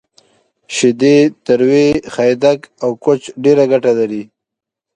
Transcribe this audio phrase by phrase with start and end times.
[0.75, 4.23] شیدې، تروی، خیدک، او کوچ ډیره ګټه لری